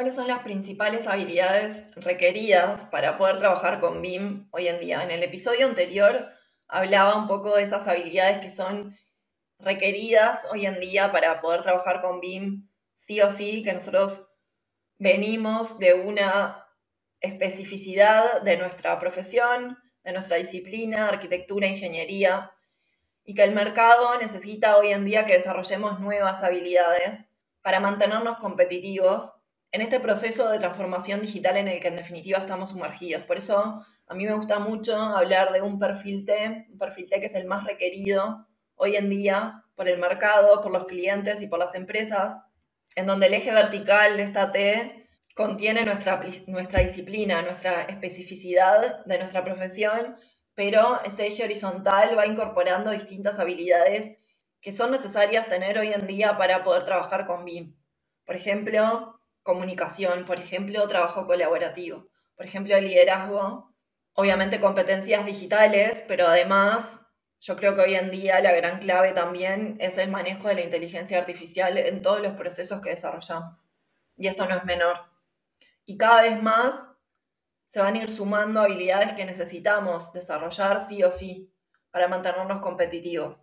¿Cuáles 0.00 0.14
son 0.14 0.28
las 0.28 0.38
principales 0.38 1.06
habilidades 1.06 1.84
requeridas 1.94 2.86
para 2.86 3.18
poder 3.18 3.36
trabajar 3.36 3.80
con 3.80 4.00
BIM 4.00 4.48
hoy 4.50 4.66
en 4.66 4.80
día? 4.80 5.04
En 5.04 5.10
el 5.10 5.22
episodio 5.22 5.66
anterior 5.66 6.26
hablaba 6.68 7.16
un 7.16 7.28
poco 7.28 7.54
de 7.54 7.64
esas 7.64 7.86
habilidades 7.86 8.38
que 8.38 8.48
son 8.48 8.96
requeridas 9.58 10.46
hoy 10.50 10.64
en 10.64 10.80
día 10.80 11.12
para 11.12 11.42
poder 11.42 11.60
trabajar 11.60 12.00
con 12.00 12.18
BIM, 12.18 12.66
sí 12.94 13.20
o 13.20 13.30
sí, 13.30 13.62
que 13.62 13.74
nosotros 13.74 14.22
venimos 14.96 15.78
de 15.78 15.92
una 15.92 16.66
especificidad 17.20 18.40
de 18.40 18.56
nuestra 18.56 18.98
profesión, 18.98 19.76
de 20.02 20.12
nuestra 20.12 20.38
disciplina, 20.38 21.08
arquitectura, 21.08 21.66
ingeniería, 21.66 22.52
y 23.22 23.34
que 23.34 23.42
el 23.42 23.52
mercado 23.52 24.18
necesita 24.18 24.78
hoy 24.78 24.94
en 24.94 25.04
día 25.04 25.26
que 25.26 25.34
desarrollemos 25.34 26.00
nuevas 26.00 26.42
habilidades 26.42 27.26
para 27.60 27.80
mantenernos 27.80 28.38
competitivos 28.38 29.34
en 29.72 29.82
este 29.82 30.00
proceso 30.00 30.48
de 30.48 30.58
transformación 30.58 31.20
digital 31.20 31.56
en 31.56 31.68
el 31.68 31.80
que 31.80 31.88
en 31.88 31.96
definitiva 31.96 32.38
estamos 32.38 32.70
sumergidos. 32.70 33.22
Por 33.24 33.38
eso 33.38 33.84
a 34.06 34.14
mí 34.14 34.26
me 34.26 34.34
gusta 34.34 34.58
mucho 34.58 34.96
hablar 34.96 35.52
de 35.52 35.62
un 35.62 35.78
perfil 35.78 36.24
T, 36.24 36.66
un 36.70 36.78
perfil 36.78 37.08
T 37.08 37.20
que 37.20 37.26
es 37.26 37.34
el 37.34 37.46
más 37.46 37.64
requerido 37.64 38.46
hoy 38.74 38.96
en 38.96 39.10
día 39.10 39.64
por 39.76 39.88
el 39.88 39.98
mercado, 39.98 40.60
por 40.60 40.72
los 40.72 40.84
clientes 40.86 41.40
y 41.42 41.46
por 41.46 41.58
las 41.58 41.74
empresas, 41.74 42.38
en 42.96 43.06
donde 43.06 43.26
el 43.26 43.34
eje 43.34 43.52
vertical 43.52 44.16
de 44.16 44.24
esta 44.24 44.50
T 44.50 45.08
contiene 45.34 45.84
nuestra, 45.84 46.20
nuestra 46.48 46.80
disciplina, 46.80 47.42
nuestra 47.42 47.82
especificidad 47.82 49.04
de 49.04 49.18
nuestra 49.18 49.44
profesión, 49.44 50.16
pero 50.54 51.00
ese 51.04 51.26
eje 51.26 51.44
horizontal 51.44 52.18
va 52.18 52.26
incorporando 52.26 52.90
distintas 52.90 53.38
habilidades 53.38 54.16
que 54.60 54.72
son 54.72 54.90
necesarias 54.90 55.48
tener 55.48 55.78
hoy 55.78 55.92
en 55.92 56.06
día 56.06 56.36
para 56.36 56.64
poder 56.64 56.84
trabajar 56.84 57.26
con 57.26 57.44
BIM. 57.44 57.76
Por 58.26 58.36
ejemplo, 58.36 59.19
comunicación, 59.42 60.24
por 60.24 60.38
ejemplo, 60.38 60.86
trabajo 60.88 61.26
colaborativo, 61.26 62.08
por 62.36 62.46
ejemplo, 62.46 62.78
liderazgo, 62.80 63.74
obviamente 64.12 64.60
competencias 64.60 65.26
digitales, 65.26 66.04
pero 66.06 66.26
además 66.26 67.00
yo 67.40 67.56
creo 67.56 67.74
que 67.74 67.80
hoy 67.80 67.94
en 67.94 68.10
día 68.10 68.40
la 68.40 68.52
gran 68.52 68.80
clave 68.80 69.12
también 69.12 69.76
es 69.80 69.96
el 69.96 70.10
manejo 70.10 70.48
de 70.48 70.56
la 70.56 70.60
inteligencia 70.60 71.18
artificial 71.18 71.78
en 71.78 72.02
todos 72.02 72.20
los 72.20 72.34
procesos 72.34 72.82
que 72.82 72.90
desarrollamos. 72.90 73.66
Y 74.16 74.26
esto 74.26 74.44
no 74.46 74.56
es 74.56 74.64
menor. 74.64 74.98
Y 75.86 75.96
cada 75.96 76.22
vez 76.22 76.40
más 76.42 76.86
se 77.66 77.80
van 77.80 77.94
a 77.94 78.02
ir 78.02 78.14
sumando 78.14 78.60
habilidades 78.60 79.14
que 79.14 79.24
necesitamos 79.24 80.12
desarrollar 80.12 80.86
sí 80.86 81.02
o 81.02 81.10
sí 81.10 81.54
para 81.90 82.08
mantenernos 82.08 82.60
competitivos. 82.60 83.42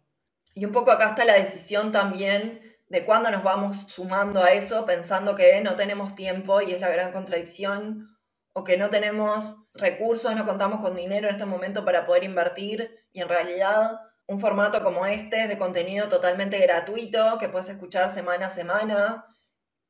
Y 0.53 0.65
un 0.65 0.71
poco 0.71 0.91
acá 0.91 1.09
está 1.09 1.25
la 1.25 1.33
decisión 1.33 1.91
también 1.91 2.61
de 2.89 3.05
cuándo 3.05 3.29
nos 3.31 3.43
vamos 3.43 3.85
sumando 3.87 4.41
a 4.41 4.51
eso 4.53 4.85
pensando 4.85 5.35
que 5.35 5.59
no 5.61 5.75
tenemos 5.75 6.15
tiempo 6.15 6.61
y 6.61 6.73
es 6.73 6.81
la 6.81 6.89
gran 6.89 7.11
contradicción, 7.11 8.17
o 8.57 8.63
que 8.63 8.75
no 8.75 8.89
tenemos 8.89 9.55
recursos, 9.75 10.35
no 10.35 10.43
contamos 10.43 10.81
con 10.81 10.95
dinero 10.95 11.27
en 11.27 11.35
este 11.35 11.45
momento 11.45 11.85
para 11.85 12.07
poder 12.07 12.23
invertir 12.23 12.89
y 13.11 13.21
en 13.21 13.29
realidad 13.29 13.99
un 14.25 14.39
formato 14.39 14.81
como 14.81 15.05
este 15.05 15.43
es 15.43 15.47
de 15.47 15.59
contenido 15.59 16.09
totalmente 16.09 16.57
gratuito 16.57 17.37
que 17.37 17.49
puedes 17.49 17.69
escuchar 17.69 18.11
semana 18.11 18.47
a 18.47 18.49
semana 18.49 19.25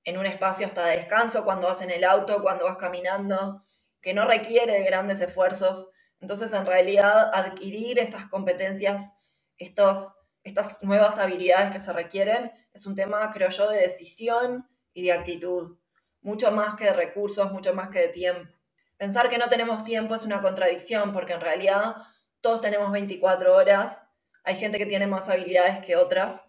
en 0.03 0.17
un 0.17 0.25
espacio 0.25 0.67
hasta 0.67 0.85
de 0.85 0.97
descanso 0.97 1.45
cuando 1.45 1.67
vas 1.67 1.81
en 1.81 1.91
el 1.91 2.03
auto, 2.03 2.41
cuando 2.41 2.65
vas 2.65 2.75
caminando, 2.75 3.61
que 4.01 4.13
no 4.13 4.25
requiere 4.25 4.73
de 4.73 4.83
grandes 4.83 5.21
esfuerzos. 5.21 5.87
Entonces, 6.19 6.51
en 6.51 6.65
realidad, 6.65 7.31
adquirir 7.33 7.99
estas 7.99 8.25
competencias, 8.25 9.13
estos 9.57 10.13
estas 10.47 10.81
nuevas 10.81 11.17
habilidades 11.19 11.71
que 11.71 11.79
se 11.79 11.93
requieren, 11.93 12.51
es 12.73 12.85
un 12.85 12.95
tema, 12.95 13.29
creo 13.31 13.49
yo, 13.49 13.69
de 13.69 13.79
decisión 13.79 14.67
y 14.93 15.03
de 15.03 15.11
actitud, 15.11 15.77
mucho 16.21 16.51
más 16.51 16.75
que 16.75 16.85
de 16.85 16.93
recursos, 16.93 17.51
mucho 17.51 17.73
más 17.73 17.89
que 17.89 17.99
de 17.99 18.07
tiempo. 18.07 18.51
Pensar 18.97 19.29
que 19.29 19.37
no 19.37 19.49
tenemos 19.49 19.83
tiempo 19.83 20.15
es 20.15 20.23
una 20.23 20.41
contradicción, 20.41 21.13
porque 21.13 21.33
en 21.33 21.41
realidad 21.41 21.95
todos 22.41 22.61
tenemos 22.61 22.91
24 22.91 23.55
horas, 23.55 24.01
hay 24.43 24.55
gente 24.55 24.77
que 24.77 24.85
tiene 24.85 25.05
más 25.05 25.27
habilidades 25.29 25.85
que 25.85 25.97
otras. 25.97 26.43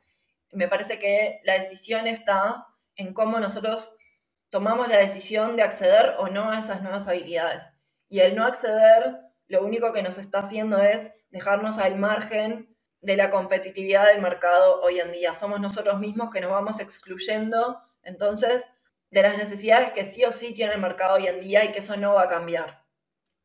Me 0.53 0.69
parece 0.69 0.99
que 0.99 1.41
la 1.43 1.55
decisión 1.55 2.07
está 2.07 2.67
en 2.95 3.13
cómo 3.13 3.41
nosotros 3.41 3.93
tomamos 4.51 4.89
la 4.89 4.97
decisión 4.97 5.57
de 5.57 5.63
acceder 5.63 6.15
o 6.19 6.29
no 6.29 6.51
a 6.51 6.61
esas 6.61 6.83
nuevas 6.83 7.09
habilidades. 7.09 7.65
Y 8.09 8.21
el 8.21 8.37
no 8.37 8.45
acceder, 8.45 9.19
lo 9.49 9.65
único 9.65 9.93
que 9.93 10.03
nos 10.03 10.19
está 10.19 10.39
haciendo 10.39 10.79
es 10.79 11.27
dejarnos 11.31 11.79
al 11.79 11.97
margen 11.97 12.78
de 13.01 13.17
la 13.17 13.31
competitividad 13.31 14.07
del 14.07 14.21
mercado 14.21 14.81
hoy 14.83 15.01
en 15.01 15.13
día. 15.13 15.35
Somos 15.35 15.61
nosotros 15.61 15.99
mismos 16.01 16.31
que 16.31 16.41
nos 16.41 16.51
vamos 16.51 16.81
excluyendo, 16.81 17.81
entonces, 18.03 18.69
de 19.11 19.23
las 19.23 19.37
necesidades 19.39 19.93
que 19.93 20.05
sí 20.05 20.25
o 20.25 20.33
sí 20.33 20.55
tiene 20.55 20.75
el 20.75 20.81
mercado 20.81 21.15
hoy 21.15 21.27
en 21.27 21.41
día 21.41 21.65
y 21.65 21.73
que 21.73 21.79
eso 21.79 21.97
no 21.97 22.15
va 22.15 22.25
a 22.25 22.29
cambiar. 22.29 22.85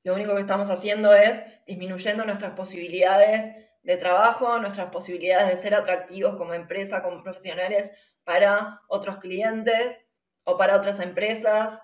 Lo 0.03 0.13
único 0.13 0.35
que 0.35 0.41
estamos 0.41 0.69
haciendo 0.69 1.13
es 1.13 1.43
disminuyendo 1.65 2.25
nuestras 2.25 2.51
posibilidades 2.51 3.73
de 3.83 3.97
trabajo, 3.97 4.59
nuestras 4.59 4.89
posibilidades 4.89 5.47
de 5.49 5.57
ser 5.57 5.75
atractivos 5.75 6.35
como 6.35 6.53
empresa, 6.53 7.03
como 7.03 7.23
profesionales 7.23 8.15
para 8.23 8.81
otros 8.87 9.17
clientes 9.17 9.99
o 10.43 10.57
para 10.57 10.75
otras 10.75 10.99
empresas. 10.99 11.81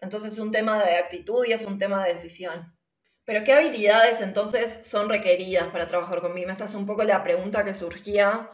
Entonces 0.00 0.32
es 0.32 0.38
un 0.38 0.50
tema 0.50 0.82
de 0.82 0.96
actitud 0.96 1.44
y 1.46 1.52
es 1.52 1.62
un 1.62 1.78
tema 1.78 2.04
de 2.04 2.14
decisión. 2.14 2.76
Pero 3.30 3.44
¿qué 3.44 3.52
habilidades 3.52 4.20
entonces 4.22 4.80
son 4.84 5.08
requeridas 5.08 5.68
para 5.68 5.86
trabajar 5.86 6.20
con 6.20 6.34
BIM? 6.34 6.50
Esta 6.50 6.64
es 6.64 6.74
un 6.74 6.84
poco 6.84 7.04
la 7.04 7.22
pregunta 7.22 7.64
que 7.64 7.74
surgía 7.74 8.50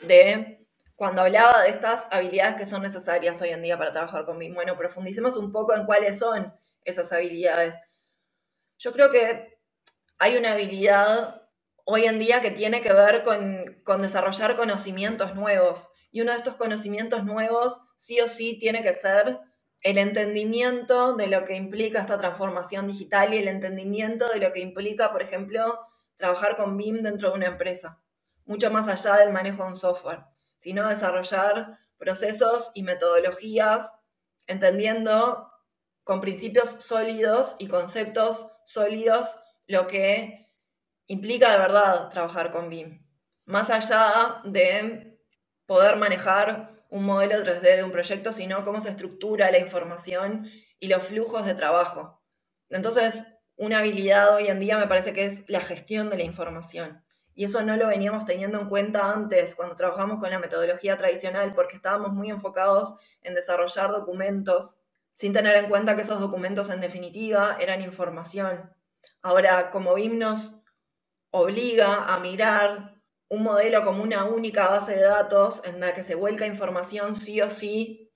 de 0.00 0.66
cuando 0.96 1.20
hablaba 1.20 1.62
de 1.62 1.68
estas 1.68 2.08
habilidades 2.10 2.54
que 2.54 2.64
son 2.64 2.80
necesarias 2.80 3.42
hoy 3.42 3.50
en 3.50 3.60
día 3.60 3.76
para 3.76 3.92
trabajar 3.92 4.24
con 4.24 4.38
BIM. 4.38 4.54
Bueno, 4.54 4.78
profundicemos 4.78 5.36
un 5.36 5.52
poco 5.52 5.74
en 5.74 5.84
cuáles 5.84 6.18
son 6.18 6.54
esas 6.86 7.12
habilidades. 7.12 7.76
Yo 8.78 8.94
creo 8.94 9.10
que 9.10 9.58
hay 10.16 10.38
una 10.38 10.52
habilidad 10.52 11.42
hoy 11.84 12.06
en 12.06 12.18
día 12.18 12.40
que 12.40 12.50
tiene 12.50 12.80
que 12.80 12.94
ver 12.94 13.24
con, 13.24 13.82
con 13.84 14.00
desarrollar 14.00 14.56
conocimientos 14.56 15.34
nuevos. 15.34 15.86
Y 16.12 16.22
uno 16.22 16.32
de 16.32 16.38
estos 16.38 16.54
conocimientos 16.54 17.24
nuevos 17.24 17.78
sí 17.98 18.18
o 18.22 18.28
sí 18.28 18.58
tiene 18.58 18.80
que 18.80 18.94
ser 18.94 19.38
el 19.84 19.98
entendimiento 19.98 21.14
de 21.14 21.26
lo 21.26 21.44
que 21.44 21.54
implica 21.54 22.00
esta 22.00 22.18
transformación 22.18 22.88
digital 22.88 23.34
y 23.34 23.38
el 23.38 23.48
entendimiento 23.48 24.26
de 24.28 24.40
lo 24.40 24.50
que 24.50 24.60
implica, 24.60 25.12
por 25.12 25.22
ejemplo, 25.22 25.78
trabajar 26.16 26.56
con 26.56 26.76
BIM 26.78 27.02
dentro 27.02 27.28
de 27.28 27.34
una 27.34 27.46
empresa, 27.48 28.02
mucho 28.46 28.70
más 28.70 28.88
allá 28.88 29.18
del 29.18 29.30
manejo 29.30 29.62
de 29.62 29.68
un 29.68 29.76
software, 29.76 30.24
sino 30.58 30.88
desarrollar 30.88 31.78
procesos 31.98 32.70
y 32.72 32.82
metodologías 32.82 33.92
entendiendo 34.46 35.50
con 36.02 36.22
principios 36.22 36.70
sólidos 36.80 37.54
y 37.58 37.68
conceptos 37.68 38.46
sólidos 38.64 39.28
lo 39.66 39.86
que 39.86 40.50
implica 41.06 41.52
de 41.52 41.58
verdad 41.58 42.08
trabajar 42.08 42.52
con 42.52 42.70
BIM, 42.70 43.06
más 43.44 43.68
allá 43.68 44.40
de 44.44 45.18
poder 45.66 45.96
manejar 45.96 46.73
un 46.94 47.06
modelo 47.06 47.42
3D 47.42 47.74
de 47.74 47.82
un 47.82 47.90
proyecto, 47.90 48.32
sino 48.32 48.62
cómo 48.62 48.80
se 48.80 48.88
estructura 48.88 49.50
la 49.50 49.58
información 49.58 50.48
y 50.78 50.86
los 50.86 51.02
flujos 51.02 51.44
de 51.44 51.56
trabajo. 51.56 52.22
Entonces, 52.70 53.24
una 53.56 53.78
habilidad 53.78 54.32
hoy 54.32 54.46
en 54.46 54.60
día 54.60 54.78
me 54.78 54.86
parece 54.86 55.12
que 55.12 55.26
es 55.26 55.42
la 55.48 55.60
gestión 55.60 56.08
de 56.08 56.18
la 56.18 56.22
información. 56.22 57.02
Y 57.34 57.46
eso 57.46 57.62
no 57.62 57.76
lo 57.76 57.88
veníamos 57.88 58.24
teniendo 58.26 58.60
en 58.60 58.68
cuenta 58.68 59.10
antes 59.10 59.56
cuando 59.56 59.74
trabajamos 59.74 60.20
con 60.20 60.30
la 60.30 60.38
metodología 60.38 60.96
tradicional 60.96 61.52
porque 61.52 61.74
estábamos 61.74 62.12
muy 62.12 62.30
enfocados 62.30 62.94
en 63.22 63.34
desarrollar 63.34 63.90
documentos 63.90 64.76
sin 65.10 65.32
tener 65.32 65.56
en 65.56 65.68
cuenta 65.68 65.96
que 65.96 66.02
esos 66.02 66.20
documentos 66.20 66.70
en 66.70 66.80
definitiva 66.80 67.56
eran 67.58 67.82
información. 67.82 68.72
Ahora, 69.20 69.70
como 69.70 69.94
BIM 69.94 70.16
nos 70.20 70.54
obliga 71.32 72.04
a 72.04 72.20
mirar 72.20 72.93
un 73.28 73.42
modelo 73.42 73.84
como 73.84 74.02
una 74.02 74.24
única 74.24 74.68
base 74.68 74.96
de 74.96 75.02
datos 75.02 75.62
en 75.64 75.80
la 75.80 75.94
que 75.94 76.02
se 76.02 76.14
vuelca 76.14 76.46
información 76.46 77.16
sí 77.16 77.40
o 77.40 77.50
sí, 77.50 78.12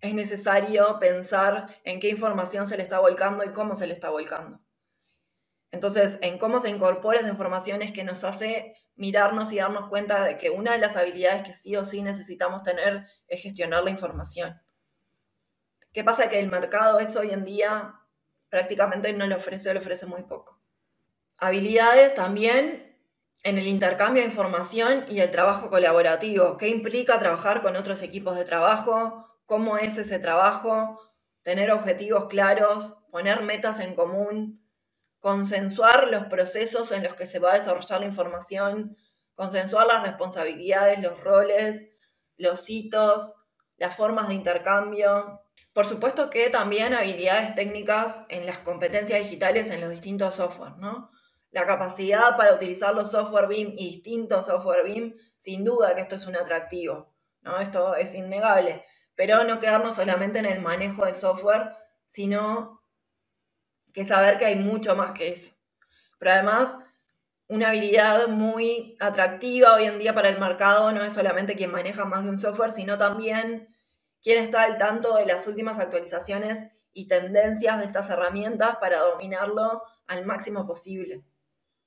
es 0.00 0.14
necesario 0.14 0.98
pensar 0.98 1.74
en 1.84 2.00
qué 2.00 2.08
información 2.08 2.66
se 2.66 2.76
le 2.76 2.82
está 2.82 3.00
volcando 3.00 3.44
y 3.44 3.52
cómo 3.52 3.76
se 3.76 3.86
le 3.86 3.94
está 3.94 4.10
volcando. 4.10 4.60
Entonces, 5.72 6.18
en 6.22 6.38
cómo 6.38 6.60
se 6.60 6.70
incorpora 6.70 7.20
esa 7.20 7.28
información 7.28 7.82
es 7.82 7.92
que 7.92 8.04
nos 8.04 8.24
hace 8.24 8.74
mirarnos 8.94 9.52
y 9.52 9.58
darnos 9.58 9.88
cuenta 9.88 10.22
de 10.24 10.38
que 10.38 10.50
una 10.50 10.72
de 10.72 10.78
las 10.78 10.96
habilidades 10.96 11.42
que 11.42 11.54
sí 11.54 11.76
o 11.76 11.84
sí 11.84 12.02
necesitamos 12.02 12.62
tener 12.62 13.06
es 13.26 13.42
gestionar 13.42 13.84
la 13.84 13.90
información. 13.90 14.60
¿Qué 15.92 16.04
pasa? 16.04 16.28
Que 16.28 16.38
el 16.38 16.50
mercado 16.50 17.00
eso 17.00 17.20
hoy 17.20 17.30
en 17.30 17.44
día 17.44 17.94
prácticamente 18.48 19.12
no 19.12 19.26
le 19.26 19.34
ofrece 19.34 19.72
le 19.72 19.80
ofrece 19.80 20.06
muy 20.06 20.22
poco. 20.22 20.62
Habilidades 21.36 22.14
también 22.14 22.85
en 23.46 23.58
el 23.58 23.68
intercambio 23.68 24.24
de 24.24 24.28
información 24.28 25.04
y 25.08 25.20
el 25.20 25.30
trabajo 25.30 25.70
colaborativo. 25.70 26.56
¿Qué 26.56 26.66
implica 26.66 27.20
trabajar 27.20 27.62
con 27.62 27.76
otros 27.76 28.02
equipos 28.02 28.36
de 28.36 28.44
trabajo? 28.44 29.24
¿Cómo 29.44 29.76
es 29.78 29.96
ese 29.98 30.18
trabajo? 30.18 31.00
Tener 31.42 31.70
objetivos 31.70 32.24
claros, 32.24 32.98
poner 33.12 33.42
metas 33.42 33.78
en 33.78 33.94
común, 33.94 34.68
consensuar 35.20 36.08
los 36.08 36.24
procesos 36.24 36.90
en 36.90 37.04
los 37.04 37.14
que 37.14 37.24
se 37.24 37.38
va 37.38 37.52
a 37.52 37.58
desarrollar 37.58 38.00
la 38.00 38.06
información, 38.06 38.96
consensuar 39.36 39.86
las 39.86 40.02
responsabilidades, 40.02 41.00
los 41.00 41.22
roles, 41.22 41.88
los 42.36 42.68
hitos, 42.68 43.32
las 43.76 43.94
formas 43.94 44.26
de 44.26 44.34
intercambio. 44.34 45.40
Por 45.72 45.86
supuesto 45.86 46.30
que 46.30 46.50
también 46.50 46.94
habilidades 46.94 47.54
técnicas 47.54 48.24
en 48.28 48.44
las 48.44 48.58
competencias 48.58 49.22
digitales 49.22 49.70
en 49.70 49.82
los 49.82 49.90
distintos 49.90 50.34
softwares, 50.34 50.78
¿no? 50.78 51.10
La 51.56 51.64
capacidad 51.64 52.36
para 52.36 52.52
utilizar 52.52 52.94
los 52.94 53.10
software 53.10 53.48
BIM 53.48 53.72
y 53.78 53.92
distintos 53.92 54.44
software 54.44 54.84
BIM, 54.84 55.14
sin 55.38 55.64
duda 55.64 55.94
que 55.94 56.02
esto 56.02 56.16
es 56.16 56.26
un 56.26 56.36
atractivo, 56.36 57.14
¿no? 57.40 57.58
Esto 57.60 57.96
es 57.96 58.14
innegable, 58.14 58.84
pero 59.14 59.42
no 59.42 59.58
quedarnos 59.58 59.96
solamente 59.96 60.38
en 60.38 60.44
el 60.44 60.60
manejo 60.60 61.06
del 61.06 61.14
software, 61.14 61.70
sino 62.04 62.82
que 63.94 64.04
saber 64.04 64.36
que 64.36 64.44
hay 64.44 64.56
mucho 64.56 64.94
más 64.96 65.12
que 65.12 65.30
eso. 65.30 65.54
Pero 66.18 66.32
además, 66.32 66.78
una 67.48 67.68
habilidad 67.68 68.28
muy 68.28 68.94
atractiva 69.00 69.76
hoy 69.76 69.84
en 69.84 69.98
día 69.98 70.14
para 70.14 70.28
el 70.28 70.38
mercado 70.38 70.92
no 70.92 71.02
es 71.04 71.14
solamente 71.14 71.56
quien 71.56 71.72
maneja 71.72 72.04
más 72.04 72.22
de 72.24 72.28
un 72.28 72.38
software, 72.38 72.72
sino 72.72 72.98
también 72.98 73.74
quien 74.20 74.44
está 74.44 74.64
al 74.64 74.76
tanto 74.76 75.14
de 75.14 75.24
las 75.24 75.46
últimas 75.46 75.78
actualizaciones 75.78 76.70
y 76.92 77.08
tendencias 77.08 77.78
de 77.78 77.86
estas 77.86 78.10
herramientas 78.10 78.76
para 78.76 78.98
dominarlo 79.00 79.82
al 80.06 80.26
máximo 80.26 80.66
posible. 80.66 81.24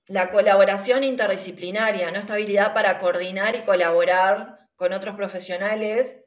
La 0.09 0.29
colaboración 0.29 1.05
interdisciplinaria, 1.05 2.11
¿no? 2.11 2.19
esta 2.19 2.33
habilidad 2.33 2.73
para 2.73 2.97
coordinar 2.97 3.55
y 3.55 3.61
colaborar 3.61 4.67
con 4.75 4.91
otros 4.91 5.15
profesionales 5.15 6.19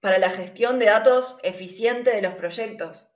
para 0.00 0.18
la 0.18 0.30
gestión 0.30 0.80
de 0.80 0.86
datos 0.86 1.36
eficiente 1.44 2.10
de 2.10 2.22
los 2.22 2.34
proyectos 2.34 3.08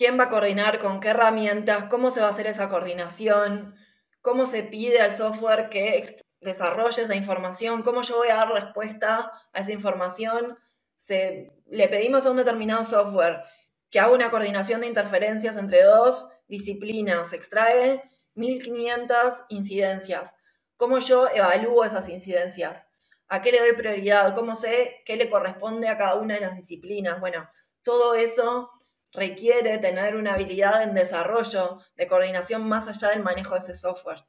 quién 0.00 0.18
va 0.18 0.24
a 0.24 0.30
coordinar 0.30 0.78
con 0.78 0.98
qué 0.98 1.08
herramientas, 1.08 1.84
cómo 1.90 2.10
se 2.10 2.20
va 2.20 2.28
a 2.28 2.30
hacer 2.30 2.46
esa 2.46 2.70
coordinación, 2.70 3.74
cómo 4.22 4.46
se 4.46 4.62
pide 4.62 4.98
al 5.00 5.14
software 5.14 5.68
que 5.68 6.16
desarrolle 6.40 7.02
esa 7.02 7.14
información, 7.14 7.82
cómo 7.82 8.00
yo 8.00 8.16
voy 8.16 8.28
a 8.28 8.36
dar 8.36 8.50
respuesta 8.50 9.30
a 9.52 9.60
esa 9.60 9.72
información. 9.72 10.56
Se, 10.96 11.52
le 11.66 11.88
pedimos 11.88 12.24
a 12.24 12.30
un 12.30 12.38
determinado 12.38 12.84
software 12.86 13.42
que 13.90 14.00
haga 14.00 14.14
una 14.14 14.30
coordinación 14.30 14.80
de 14.80 14.86
interferencias 14.86 15.58
entre 15.58 15.82
dos 15.82 16.28
disciplinas, 16.48 17.34
extrae 17.34 18.02
1500 18.40 19.44
incidencias. 19.50 20.34
¿Cómo 20.76 20.98
yo 20.98 21.28
evalúo 21.28 21.84
esas 21.84 22.08
incidencias? 22.08 22.86
¿A 23.28 23.42
qué 23.42 23.52
le 23.52 23.60
doy 23.60 23.74
prioridad? 23.74 24.34
¿Cómo 24.34 24.56
sé 24.56 25.02
qué 25.04 25.16
le 25.16 25.28
corresponde 25.28 25.88
a 25.88 25.96
cada 25.96 26.14
una 26.16 26.34
de 26.34 26.40
las 26.40 26.56
disciplinas? 26.56 27.20
Bueno, 27.20 27.48
todo 27.82 28.14
eso 28.14 28.70
requiere 29.12 29.78
tener 29.78 30.16
una 30.16 30.34
habilidad 30.34 30.82
en 30.82 30.94
desarrollo 30.94 31.78
de 31.96 32.06
coordinación 32.06 32.66
más 32.68 32.88
allá 32.88 33.10
del 33.10 33.22
manejo 33.22 33.54
de 33.54 33.60
ese 33.60 33.74
software. 33.74 34.24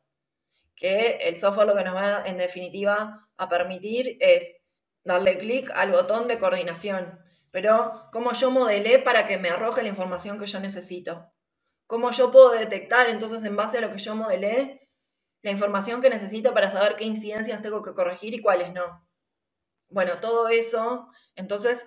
Que 0.76 1.18
el 1.22 1.40
software 1.40 1.68
lo 1.68 1.76
que 1.76 1.84
nos 1.84 1.96
va 1.96 2.24
en 2.26 2.38
definitiva 2.38 3.28
a 3.38 3.50
permitir 3.50 4.18
es 4.20 4.58
darle 5.04 5.38
clic 5.38 5.72
al 5.74 5.92
botón 5.92 6.28
de 6.28 6.38
coordinación. 6.38 7.20
Pero 7.52 8.10
cómo 8.12 8.34
yo 8.34 8.52
modelé 8.52 9.00
para 9.00 9.28
que 9.28 9.38
me 9.38 9.50
arroje 9.50 9.84
la 9.84 9.90
información 9.90 10.40
que 10.40 10.48
yo 10.48 10.60
necesito. 10.60 11.32
Cómo 11.92 12.10
yo 12.12 12.32
puedo 12.32 12.52
detectar 12.52 13.10
entonces 13.10 13.44
en 13.44 13.58
base 13.58 13.78
a 13.78 13.82
lo 13.82 13.92
que 13.92 13.98
yo 13.98 14.16
modelé 14.16 14.88
la 15.42 15.52
información 15.52 16.00
que 16.00 16.10
necesito 16.10 16.54
para 16.54 16.72
saber 16.72 16.96
qué 16.96 17.04
incidencias 17.04 17.62
tengo 17.62 17.84
que 17.84 17.94
corregir 17.94 18.34
y 18.34 18.42
cuáles 18.42 18.72
no. 18.72 19.06
Bueno, 19.90 20.22
todo 20.22 20.48
eso 20.48 21.10
entonces 21.36 21.86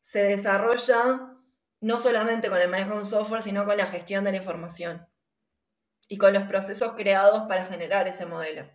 se 0.00 0.24
desarrolla 0.24 1.36
no 1.82 2.00
solamente 2.00 2.48
con 2.48 2.62
el 2.62 2.70
manejo 2.70 2.94
de 2.94 3.00
un 3.00 3.06
software, 3.06 3.42
sino 3.42 3.66
con 3.66 3.76
la 3.76 3.84
gestión 3.84 4.24
de 4.24 4.30
la 4.30 4.38
información 4.38 5.06
y 6.08 6.16
con 6.16 6.32
los 6.32 6.44
procesos 6.44 6.94
creados 6.94 7.42
para 7.46 7.66
generar 7.66 8.08
ese 8.08 8.24
modelo. 8.24 8.70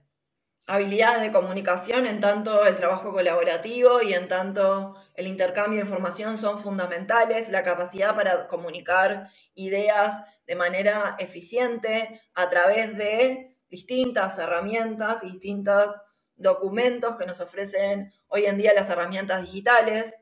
Habilidades 0.67 1.21
de 1.21 1.31
comunicación, 1.31 2.07
en 2.07 2.19
tanto 2.19 2.65
el 2.65 2.75
trabajo 2.75 3.11
colaborativo 3.11 4.01
y 4.01 4.15
en 4.15 4.27
tanto 4.27 4.95
el 5.13 5.27
intercambio 5.27 5.77
de 5.77 5.85
información 5.85 6.39
son 6.39 6.57
fundamentales, 6.57 7.49
la 7.49 7.61
capacidad 7.61 8.15
para 8.15 8.47
comunicar 8.47 9.29
ideas 9.53 10.23
de 10.47 10.55
manera 10.55 11.17
eficiente 11.19 12.19
a 12.33 12.49
través 12.49 12.97
de 12.97 13.55
distintas 13.69 14.39
herramientas 14.39 15.21
distintos 15.21 15.93
documentos 16.35 17.15
que 17.17 17.25
nos 17.27 17.39
ofrecen 17.39 18.11
hoy 18.27 18.45
en 18.45 18.57
día 18.57 18.73
las 18.73 18.89
herramientas 18.89 19.43
digitales, 19.43 20.15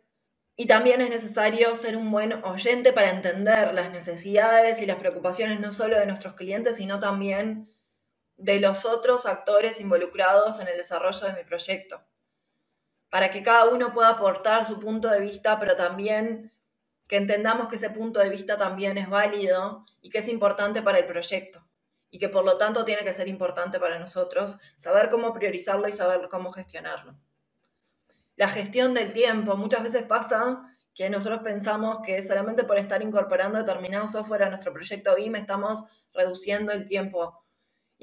y 0.56 0.68
también 0.68 1.01
es 1.01 1.10
necesario 1.10 1.75
ser 1.78 1.98
un 1.98 2.12
buen 2.12 2.34
oyente 2.44 2.94
para 2.94 3.10
entender 3.10 3.74
las 3.74 3.92
necesidades 3.92 4.81
y 4.81 4.86
las 4.86 4.98
preocupaciones 4.98 5.60
no 5.60 5.72
solo 5.72 5.98
de 5.98 6.06
nuestros 6.06 6.36
clientes, 6.36 6.78
sino 6.78 7.00
también 7.00 7.68
de 8.44 8.60
los 8.60 8.86
otros 8.86 9.25
actores 9.25 9.80
involucrados 9.80 10.60
en 10.60 10.68
el 10.68 10.78
desarrollo 10.78 11.28
de 11.28 11.34
mi 11.34 11.44
proyecto. 11.44 12.01
Para 13.10 13.30
que 13.30 13.44
cada 13.44 13.66
uno 13.66 13.94
pueda 13.94 14.10
aportar 14.10 14.66
su 14.66 14.80
punto 14.80 15.10
de 15.10 15.19
vista, 15.19 15.60
pero 15.60 15.75
también 15.75 16.51
que 17.07 17.18
entendamos 17.18 17.68
que 17.68 17.75
ese 17.75 17.90
punto 17.90 18.19
de 18.19 18.30
vista 18.30 18.57
también 18.57 18.98
es 18.98 19.10
válido 19.10 19.86
y 20.01 20.10
que 20.10 20.19
es 20.19 20.28
importante 20.28 20.81
para 20.81 21.00
el 21.00 21.06
proyecto 21.06 21.68
y 22.10 22.19
que 22.19 22.30
por 22.30 22.45
lo 22.45 22.57
tanto 22.57 22.86
tiene 22.86 23.04
que 23.04 23.13
ser 23.13 23.28
importante 23.28 23.80
para 23.80 24.00
nosotros 24.00 24.57
saber 24.78 25.10
cómo 25.10 25.34
priorizarlo 25.34 25.88
y 25.88 25.94
saber 25.94 26.28
cómo 26.30 26.51
gestionarlo 26.51 27.16
la 28.36 28.50
gestión 28.50 28.94
del 28.94 29.13
tiempo. 29.13 29.56
Muchas 29.56 29.84
veces 29.84 30.04
pasa 30.04 30.75
que 30.94 31.10
nosotros 31.10 31.40
pensamos 31.40 32.00
que 32.06 32.22
solamente 32.22 32.63
por 32.63 32.78
estar 32.78 33.01
incorporando 33.01 33.57
determinado 33.57 34.07
software 34.07 34.44
a 34.44 34.50
nuestro 34.50 34.74
proyecto 34.74 35.16
BIM 35.16 35.36
estamos 35.36 35.84
reduciendo 36.13 36.72
el 36.72 36.88
tiempo. 36.88 37.43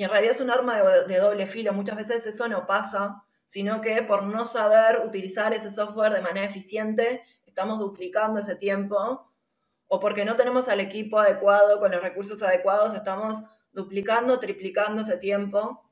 Y 0.00 0.04
en 0.04 0.08
realidad 0.08 0.34
es 0.34 0.40
un 0.40 0.50
arma 0.50 0.82
de, 1.06 1.18
doble 1.18 1.46
filo. 1.46 1.74
Muchas 1.74 1.94
veces 1.94 2.26
eso 2.26 2.48
no 2.48 2.66
pasa, 2.66 3.22
sino 3.46 3.82
que 3.82 4.02
por 4.02 4.22
no 4.22 4.46
saber 4.46 5.02
utilizar 5.06 5.52
ese 5.52 5.70
software 5.70 6.14
de 6.14 6.22
manera 6.22 6.46
eficiente, 6.46 7.22
estamos 7.44 7.78
duplicando 7.78 8.40
ese 8.40 8.56
tiempo. 8.56 9.30
O 9.88 10.00
porque 10.00 10.24
no 10.24 10.36
tenemos 10.36 10.70
al 10.70 10.80
equipo 10.80 11.18
adecuado, 11.18 11.78
con 11.80 11.90
los 11.92 12.00
recursos 12.00 12.42
adecuados, 12.42 12.94
estamos 12.94 13.42
duplicando, 13.72 14.40
triplicando 14.40 15.02
ese 15.02 15.18
tiempo 15.18 15.82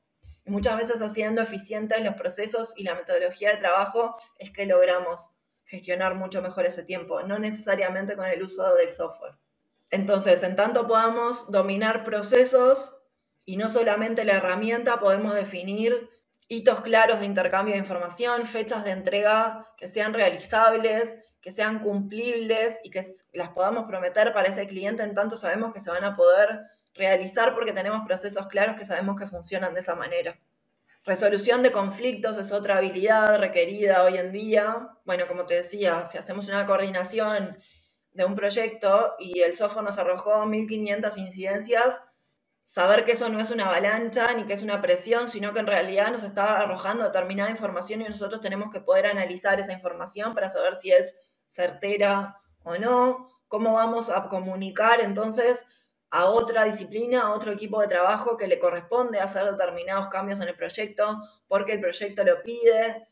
muchas 0.45 0.75
veces 0.75 1.03
haciendo 1.03 1.43
eficientes 1.43 2.03
los 2.03 2.15
procesos 2.15 2.73
y 2.75 2.83
la 2.85 2.95
metodología 2.95 3.51
de 3.51 3.57
trabajo 3.57 4.15
es 4.39 4.49
que 4.49 4.65
logramos 4.65 5.29
gestionar 5.65 6.15
mucho 6.15 6.41
mejor 6.41 6.65
ese 6.65 6.81
tiempo, 6.81 7.21
no 7.21 7.37
necesariamente 7.37 8.15
con 8.15 8.25
el 8.25 8.41
uso 8.41 8.73
del 8.73 8.91
software. 8.91 9.35
Entonces, 9.91 10.41
en 10.41 10.55
tanto 10.55 10.87
podamos 10.87 11.51
dominar 11.51 12.03
procesos 12.03 12.98
y 13.49 13.57
no 13.57 13.67
solamente 13.67 14.25
la 14.25 14.33
herramienta, 14.33 14.99
podemos 14.99 15.33
definir 15.33 16.07
hitos 16.47 16.81
claros 16.81 17.19
de 17.19 17.25
intercambio 17.25 17.73
de 17.73 17.79
información, 17.79 18.45
fechas 18.45 18.83
de 18.83 18.91
entrega 18.91 19.65
que 19.75 19.87
sean 19.87 20.13
realizables, 20.13 21.17
que 21.41 21.51
sean 21.51 21.79
cumplibles 21.79 22.77
y 22.83 22.91
que 22.91 23.03
las 23.33 23.49
podamos 23.49 23.85
prometer 23.87 24.33
para 24.33 24.49
ese 24.49 24.67
cliente, 24.67 25.01
en 25.01 25.15
tanto 25.15 25.35
sabemos 25.35 25.73
que 25.73 25.79
se 25.79 25.89
van 25.89 26.03
a 26.03 26.15
poder 26.15 26.59
realizar 26.93 27.55
porque 27.55 27.73
tenemos 27.73 28.05
procesos 28.05 28.45
claros 28.45 28.75
que 28.75 28.85
sabemos 28.85 29.19
que 29.19 29.25
funcionan 29.25 29.73
de 29.73 29.79
esa 29.79 29.95
manera. 29.95 30.39
Resolución 31.03 31.63
de 31.63 31.71
conflictos 31.71 32.37
es 32.37 32.51
otra 32.51 32.77
habilidad 32.77 33.39
requerida 33.39 34.03
hoy 34.03 34.19
en 34.19 34.31
día. 34.31 34.89
Bueno, 35.05 35.27
como 35.27 35.47
te 35.47 35.55
decía, 35.55 36.05
si 36.05 36.19
hacemos 36.19 36.47
una 36.47 36.67
coordinación 36.67 37.57
de 38.11 38.25
un 38.25 38.35
proyecto 38.35 39.15
y 39.17 39.39
el 39.39 39.55
software 39.55 39.85
nos 39.85 39.97
arrojó 39.97 40.45
1500 40.45 41.17
incidencias, 41.17 41.99
saber 42.73 43.05
que 43.05 43.13
eso 43.13 43.29
no 43.29 43.39
es 43.39 43.49
una 43.49 43.65
avalancha 43.65 44.33
ni 44.33 44.45
que 44.45 44.53
es 44.53 44.61
una 44.61 44.81
presión, 44.81 45.27
sino 45.27 45.53
que 45.53 45.59
en 45.59 45.67
realidad 45.67 46.11
nos 46.11 46.23
está 46.23 46.59
arrojando 46.59 47.03
determinada 47.03 47.49
información 47.49 48.01
y 48.01 48.05
nosotros 48.05 48.41
tenemos 48.41 48.71
que 48.71 48.81
poder 48.81 49.07
analizar 49.07 49.59
esa 49.59 49.73
información 49.73 50.33
para 50.33 50.49
saber 50.49 50.75
si 50.75 50.91
es 50.91 51.15
certera 51.47 52.37
o 52.63 52.77
no, 52.77 53.27
cómo 53.47 53.73
vamos 53.73 54.09
a 54.09 54.27
comunicar 54.27 55.01
entonces 55.01 55.65
a 56.11 56.25
otra 56.25 56.63
disciplina, 56.63 57.21
a 57.21 57.33
otro 57.33 57.51
equipo 57.51 57.81
de 57.81 57.87
trabajo 57.87 58.37
que 58.37 58.47
le 58.47 58.59
corresponde 58.59 59.19
hacer 59.19 59.45
determinados 59.45 60.07
cambios 60.07 60.39
en 60.39 60.47
el 60.47 60.55
proyecto 60.55 61.19
porque 61.47 61.73
el 61.73 61.81
proyecto 61.81 62.23
lo 62.23 62.41
pide, 62.41 63.07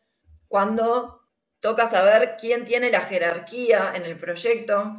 cuando 0.48 1.22
toca 1.60 1.90
saber 1.90 2.38
quién 2.40 2.66
tiene 2.66 2.90
la 2.90 3.02
jerarquía 3.02 3.92
en 3.96 4.04
el 4.04 4.18
proyecto, 4.18 4.98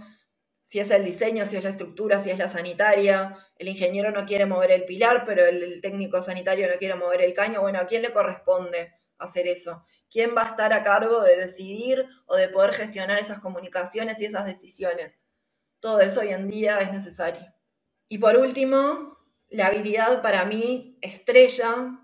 si 0.69 0.81
es 0.81 0.91
el 0.91 1.05
diseño, 1.05 1.47
si 1.47 1.57
es 1.57 1.65
la 1.65 1.71
estructura, 1.71 2.21
si 2.21 2.31
es 2.31 2.39
la 2.39 2.49
sanitaria, 2.49 3.35
el 3.57 3.69
ingeniero 3.69 4.11
no 4.11 4.27
quiere 4.27 4.45
mover 4.45 4.71
el 4.71 4.85
pilar, 4.85 5.25
pero 5.27 5.47
el, 5.47 5.81
técnico 5.81 6.23
sanitario 6.23 6.69
no 6.71 6.77
quiere 6.79 6.95
mover 6.95 7.23
el 7.23 7.33
caño, 7.33 7.63
bueno, 7.63 7.81
¿a 7.81 7.87
quién 7.87 8.03
le 8.03 8.13
corresponde 8.13 8.93
hacer 9.17 9.49
eso? 9.49 9.85
¿Quién 10.11 10.37
va 10.37 10.43
a 10.43 10.51
estar 10.51 10.75
a 10.75 10.83
cargo 10.83 11.23
de 11.23 11.37
decidir 11.37 12.07
o 12.27 12.37
de 12.37 12.49
poder 12.49 12.73
gestionar 12.73 13.19
esas 13.19 13.41
comunicaciones 13.41 14.21
y 14.21 14.27
esas 14.27 14.45
decisiones? 14.45 15.19
Todo 15.81 16.01
eso 16.01 16.21
hoy 16.21 16.29
en 16.29 16.49
día 16.49 16.79
es 16.79 16.93
necesario. 16.93 17.47
Y 18.09 18.19
por 18.19 18.37
último, 18.37 19.19
la 19.49 19.67
habilidad 19.67 20.21
para 20.21 20.45
mí 20.45 20.99
estrella, 21.01 21.99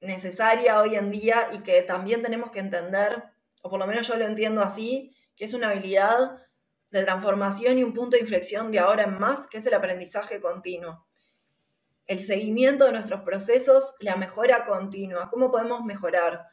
necesaria 0.00 0.80
hoy 0.80 0.96
en 0.96 1.10
día 1.10 1.50
y 1.52 1.62
que 1.62 1.82
también 1.82 2.22
tenemos 2.22 2.50
que 2.50 2.60
entender, 2.60 3.24
o 3.60 3.68
por 3.68 3.78
lo 3.78 3.86
menos 3.86 4.08
yo 4.08 4.16
lo 4.16 4.24
entiendo 4.24 4.62
así, 4.62 5.14
que 5.36 5.44
es 5.44 5.52
una 5.52 5.68
habilidad 5.70 6.38
de 6.90 7.04
transformación 7.04 7.78
y 7.78 7.84
un 7.84 7.94
punto 7.94 8.16
de 8.16 8.22
inflexión 8.22 8.70
de 8.70 8.80
ahora 8.80 9.04
en 9.04 9.18
más, 9.18 9.46
que 9.46 9.58
es 9.58 9.66
el 9.66 9.74
aprendizaje 9.74 10.40
continuo. 10.40 11.06
El 12.06 12.24
seguimiento 12.24 12.84
de 12.84 12.92
nuestros 12.92 13.20
procesos, 13.20 13.94
la 14.00 14.16
mejora 14.16 14.64
continua, 14.64 15.28
cómo 15.28 15.50
podemos 15.50 15.84
mejorar. 15.84 16.48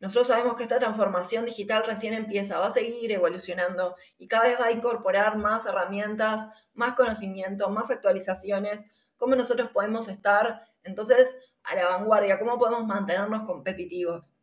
Nosotros 0.00 0.28
sabemos 0.28 0.56
que 0.56 0.64
esta 0.64 0.78
transformación 0.78 1.46
digital 1.46 1.84
recién 1.86 2.12
empieza, 2.12 2.58
va 2.58 2.66
a 2.66 2.70
seguir 2.72 3.10
evolucionando 3.12 3.96
y 4.18 4.28
cada 4.28 4.44
vez 4.44 4.60
va 4.60 4.66
a 4.66 4.72
incorporar 4.72 5.38
más 5.38 5.64
herramientas, 5.64 6.68
más 6.74 6.94
conocimiento, 6.94 7.70
más 7.70 7.90
actualizaciones, 7.90 8.84
cómo 9.16 9.36
nosotros 9.36 9.70
podemos 9.70 10.08
estar 10.08 10.64
entonces 10.82 11.54
a 11.62 11.76
la 11.76 11.86
vanguardia, 11.86 12.38
cómo 12.38 12.58
podemos 12.58 12.84
mantenernos 12.84 13.44
competitivos. 13.44 14.34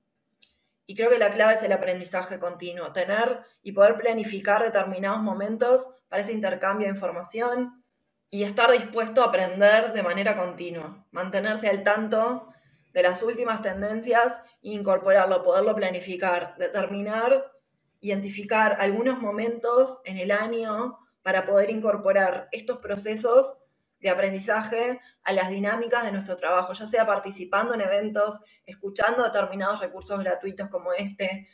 Y 0.89 0.95
creo 0.95 1.11
que 1.11 1.19
la 1.19 1.31
clave 1.31 1.53
es 1.53 1.61
el 1.61 1.71
aprendizaje 1.71 2.39
continuo, 2.39 2.91
tener 2.93 3.41
y 3.61 3.73
poder 3.73 3.95
planificar 3.99 4.63
determinados 4.63 5.21
momentos 5.21 5.87
para 6.07 6.23
ese 6.23 6.31
intercambio 6.31 6.87
de 6.87 6.93
información 6.93 7.83
y 8.31 8.41
estar 8.41 8.71
dispuesto 8.71 9.21
a 9.21 9.25
aprender 9.25 9.93
de 9.93 10.01
manera 10.01 10.35
continua, 10.35 11.05
mantenerse 11.11 11.69
al 11.69 11.83
tanto 11.83 12.47
de 12.91 13.03
las 13.03 13.21
últimas 13.21 13.61
tendencias 13.61 14.33
e 14.63 14.69
incorporarlo, 14.69 15.43
poderlo 15.43 15.75
planificar, 15.75 16.55
determinar, 16.57 17.51
identificar 17.99 18.77
algunos 18.79 19.19
momentos 19.19 20.01
en 20.05 20.17
el 20.17 20.31
año 20.31 20.97
para 21.21 21.45
poder 21.45 21.69
incorporar 21.69 22.49
estos 22.51 22.79
procesos 22.79 23.59
de 23.99 24.09
aprendizaje 24.09 24.99
a 25.23 25.33
las 25.33 25.49
dinámicas 25.49 26.03
de 26.05 26.11
nuestro 26.11 26.37
trabajo, 26.37 26.73
ya 26.73 26.87
sea 26.87 27.05
participando 27.05 27.73
en 27.73 27.81
eventos, 27.81 28.39
escuchando 28.65 29.23
determinados 29.23 29.79
recursos 29.79 30.19
gratuitos 30.19 30.69
como 30.69 30.93
este, 30.93 31.47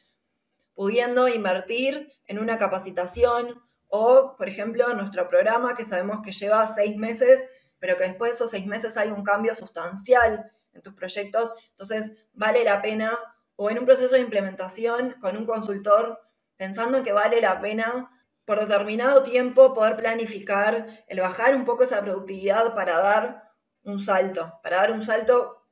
pudiendo 0.74 1.28
invertir 1.28 2.12
en 2.28 2.40
una 2.40 2.58
capacitación 2.58 3.62
o, 3.88 4.36
por 4.38 4.48
ejemplo, 4.50 4.94
nuestro 4.94 5.28
programa 5.30 5.74
que 5.74 5.86
sabemos 5.86 6.22
que 6.22 6.32
lleva 6.32 6.68
seis 6.68 6.98
meses, 6.98 7.42
pero 7.80 7.98
que 7.98 8.04
después 8.04 8.32
de 8.32 8.36
esos 8.36 8.52
seis 8.52 8.66
meses 8.66 8.98
hay 8.98 9.10
un 9.10 9.24
cambio 9.24 9.56
sustancial 9.56 10.52
en 10.74 10.82
tus 10.82 10.94
proyectos, 10.94 11.54
entonces 11.70 12.28
vale 12.34 12.64
la 12.64 12.82
pena, 12.82 13.18
o 13.56 13.70
en 13.70 13.80
un 13.80 13.86
proceso 13.86 14.16
de 14.16 14.22
implementación 14.22 15.16
con 15.22 15.38
un 15.38 15.46
consultor, 15.46 16.22
pensando 16.58 16.98
en 16.98 17.04
que 17.04 17.14
vale 17.14 17.40
la 17.40 17.62
pena 17.62 18.10
por 18.46 18.60
determinado 18.60 19.24
tiempo 19.24 19.74
poder 19.74 19.96
planificar 19.96 20.86
el 21.08 21.20
bajar 21.20 21.56
un 21.56 21.66
poco 21.66 21.84
esa 21.84 22.02
productividad 22.02 22.76
para 22.76 22.98
dar 22.98 23.52
un 23.84 24.00
salto, 24.00 24.60
para 24.64 24.78
dar 24.78 24.92
un 24.92 25.06
salto 25.06 25.64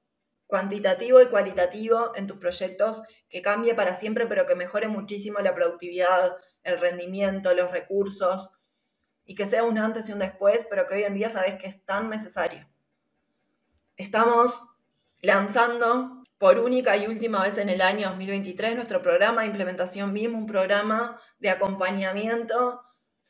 cuantitativo 0.47 1.21
y 1.21 1.27
cualitativo 1.27 2.15
en 2.15 2.27
tus 2.27 2.37
proyectos 2.37 3.01
que 3.29 3.41
cambie 3.41 3.73
para 3.73 3.95
siempre, 3.95 4.27
pero 4.27 4.45
que 4.45 4.55
mejore 4.55 4.87
muchísimo 4.87 5.39
la 5.39 5.55
productividad, 5.55 6.35
el 6.63 6.79
rendimiento, 6.79 7.53
los 7.53 7.71
recursos, 7.71 8.51
y 9.25 9.35
que 9.35 9.45
sea 9.45 9.63
un 9.63 9.77
antes 9.77 10.09
y 10.09 10.13
un 10.13 10.19
después, 10.19 10.67
pero 10.69 10.85
que 10.85 10.95
hoy 10.95 11.03
en 11.03 11.15
día 11.15 11.29
sabes 11.29 11.55
que 11.55 11.67
es 11.67 11.83
tan 11.85 12.09
necesario. 12.09 12.67
Estamos 13.95 14.59
lanzando 15.21 16.22
por 16.43 16.59
única 16.59 16.97
y 16.97 17.07
última 17.07 17.41
vez 17.41 17.57
en 17.57 17.69
el 17.69 17.79
año 17.79 18.09
2023 18.09 18.75
nuestro 18.75 19.01
programa 19.01 19.43
de 19.43 19.47
implementación 19.47 20.13
BIM, 20.13 20.35
un 20.35 20.45
programa 20.45 21.17
de 21.39 21.49
acompañamiento 21.49 22.81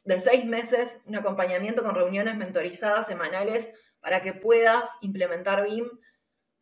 de 0.03 0.19
seis 0.19 0.45
meses, 0.45 1.03
un 1.05 1.17
acompañamiento 1.17 1.83
con 1.83 1.93
reuniones 1.93 2.35
mentorizadas 2.35 3.05
semanales 3.05 3.71
para 3.99 4.23
que 4.23 4.33
puedas 4.33 4.89
implementar 5.01 5.63
BIM 5.63 5.91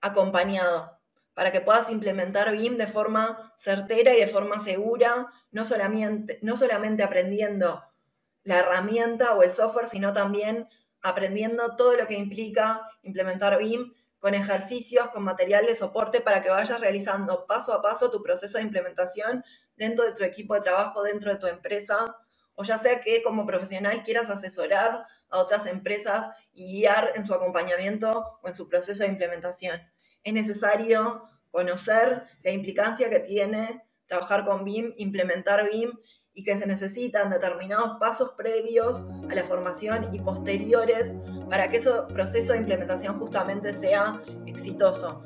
acompañado, 0.01 0.99
para 1.33 1.53
que 1.53 1.61
puedas 1.61 1.89
implementar 1.89 2.51
BIM 2.51 2.75
de 2.75 2.87
forma 2.87 3.53
certera 3.57 4.13
y 4.13 4.19
de 4.19 4.27
forma 4.27 4.59
segura, 4.59 5.27
no 5.51 5.63
solamente, 5.63 6.37
no 6.41 6.57
solamente 6.57 7.01
aprendiendo 7.01 7.81
la 8.43 8.57
herramienta 8.57 9.35
o 9.35 9.43
el 9.43 9.53
software, 9.53 9.87
sino 9.87 10.11
también 10.11 10.67
aprendiendo 11.01 11.77
todo 11.77 11.95
lo 11.95 12.07
que 12.07 12.15
implica 12.15 12.85
implementar 13.03 13.57
BIM 13.57 13.93
con 14.21 14.35
ejercicios, 14.35 15.09
con 15.09 15.23
material 15.23 15.65
de 15.65 15.73
soporte 15.73 16.21
para 16.21 16.43
que 16.43 16.49
vayas 16.49 16.79
realizando 16.79 17.47
paso 17.47 17.73
a 17.73 17.81
paso 17.81 18.11
tu 18.11 18.21
proceso 18.21 18.59
de 18.59 18.63
implementación 18.63 19.43
dentro 19.75 20.05
de 20.05 20.13
tu 20.13 20.23
equipo 20.23 20.53
de 20.53 20.61
trabajo, 20.61 21.01
dentro 21.01 21.31
de 21.31 21.39
tu 21.39 21.47
empresa, 21.47 22.15
o 22.53 22.63
ya 22.63 22.77
sea 22.77 22.99
que 22.99 23.23
como 23.23 23.47
profesional 23.47 24.03
quieras 24.03 24.29
asesorar 24.29 25.07
a 25.27 25.39
otras 25.39 25.65
empresas 25.65 26.29
y 26.53 26.71
guiar 26.71 27.13
en 27.15 27.25
su 27.25 27.33
acompañamiento 27.33 28.37
o 28.43 28.47
en 28.47 28.55
su 28.55 28.69
proceso 28.69 29.01
de 29.01 29.09
implementación. 29.09 29.81
Es 30.23 30.33
necesario 30.33 31.23
conocer 31.49 32.23
la 32.43 32.51
implicancia 32.51 33.09
que 33.09 33.21
tiene 33.21 33.81
trabajar 34.05 34.45
con 34.45 34.63
BIM, 34.63 34.93
implementar 34.97 35.67
BIM 35.67 35.97
y 36.33 36.43
que 36.43 36.57
se 36.57 36.65
necesitan 36.65 37.29
determinados 37.29 37.97
pasos 37.99 38.31
previos 38.37 39.05
a 39.29 39.35
la 39.35 39.43
formación 39.43 40.13
y 40.13 40.19
posteriores 40.19 41.15
para 41.49 41.69
que 41.69 41.77
ese 41.77 41.91
proceso 42.13 42.53
de 42.53 42.59
implementación 42.59 43.19
justamente 43.19 43.73
sea 43.73 44.21
exitoso. 44.45 45.21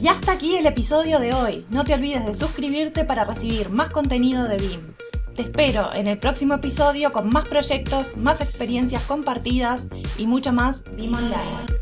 Y 0.00 0.08
hasta 0.08 0.32
aquí 0.32 0.56
el 0.56 0.66
episodio 0.66 1.18
de 1.18 1.32
hoy. 1.32 1.66
No 1.70 1.84
te 1.84 1.94
olvides 1.94 2.26
de 2.26 2.34
suscribirte 2.34 3.04
para 3.04 3.24
recibir 3.24 3.70
más 3.70 3.90
contenido 3.90 4.46
de 4.46 4.58
BIM. 4.58 4.94
Te 5.34 5.42
espero 5.42 5.94
en 5.94 6.06
el 6.06 6.18
próximo 6.18 6.54
episodio 6.54 7.10
con 7.10 7.30
más 7.30 7.48
proyectos, 7.48 8.16
más 8.16 8.40
experiencias 8.42 9.02
compartidas 9.04 9.88
y 10.18 10.26
mucho 10.26 10.52
más 10.52 10.84
BIM 10.94 11.14
Online. 11.14 11.73